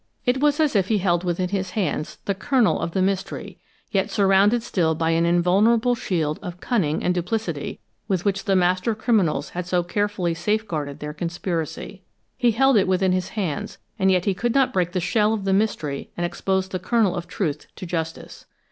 [0.25, 3.59] It was as if he held within his hands the kernel of the mystery,
[3.91, 8.95] yet surrounded still by an invulnerable shield of cunning and duplicity with which the master
[8.95, 12.01] criminals had so carefully safe guarded their conspiracy.
[12.35, 15.43] He held it within his hands, and yet he could not break the shell of
[15.45, 18.47] the mystery and expose the kernel of truth to justice.